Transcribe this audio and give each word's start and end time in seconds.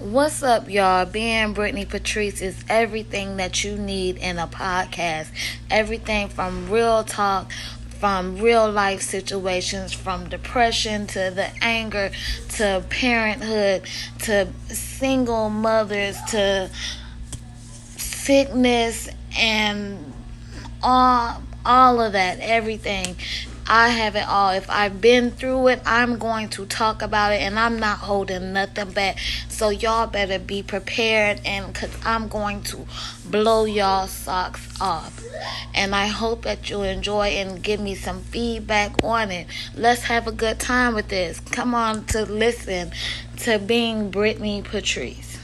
What's 0.00 0.42
up, 0.42 0.70
y'all? 0.70 1.04
Being 1.04 1.52
Brittany 1.52 1.84
Patrice 1.84 2.40
is 2.40 2.64
everything 2.70 3.36
that 3.36 3.62
you 3.62 3.76
need 3.76 4.16
in 4.16 4.38
a 4.38 4.46
podcast. 4.46 5.28
Everything 5.70 6.30
from 6.30 6.70
real 6.70 7.04
talk, 7.04 7.52
from 7.98 8.38
real 8.38 8.70
life 8.70 9.02
situations, 9.02 9.92
from 9.92 10.30
depression 10.30 11.06
to 11.08 11.30
the 11.34 11.50
anger 11.60 12.12
to 12.56 12.82
parenthood 12.88 13.82
to 14.20 14.48
single 14.68 15.50
mothers 15.50 16.16
to 16.30 16.70
sickness 17.98 19.10
and 19.36 20.14
all 20.82 21.42
all 21.62 22.00
of 22.00 22.14
that, 22.14 22.38
everything. 22.40 23.16
I 23.72 23.90
have 23.90 24.16
it 24.16 24.26
all. 24.26 24.50
If 24.50 24.68
I've 24.68 25.00
been 25.00 25.30
through 25.30 25.68
it, 25.68 25.80
I'm 25.86 26.18
going 26.18 26.48
to 26.50 26.66
talk 26.66 27.02
about 27.02 27.32
it 27.32 27.40
and 27.40 27.56
I'm 27.56 27.78
not 27.78 27.98
holding 27.98 28.52
nothing 28.52 28.90
back. 28.90 29.20
So 29.48 29.68
y'all 29.68 30.08
better 30.08 30.40
be 30.40 30.64
prepared 30.64 31.40
and 31.44 31.72
cuz 31.72 31.90
I'm 32.04 32.26
going 32.26 32.64
to 32.64 32.84
blow 33.24 33.66
y'all 33.66 34.08
socks 34.08 34.66
off. 34.80 35.22
And 35.72 35.94
I 35.94 36.08
hope 36.08 36.42
that 36.42 36.68
you 36.68 36.82
enjoy 36.82 37.28
and 37.28 37.62
give 37.62 37.78
me 37.78 37.94
some 37.94 38.22
feedback 38.22 39.04
on 39.04 39.30
it. 39.30 39.46
Let's 39.76 40.02
have 40.02 40.26
a 40.26 40.32
good 40.32 40.58
time 40.58 40.96
with 40.96 41.06
this. 41.06 41.38
Come 41.38 41.72
on 41.72 42.06
to 42.06 42.24
listen 42.24 42.90
to 43.44 43.60
being 43.60 44.10
Brittany 44.10 44.62
Patrice. 44.62 45.39